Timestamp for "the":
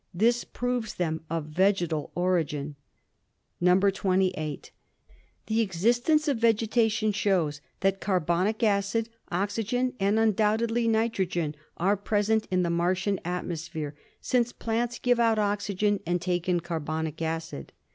5.45-5.61, 12.63-12.71